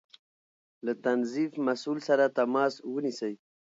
[0.85, 3.33] له تنظيف مسؤل سره تماس ونيسئ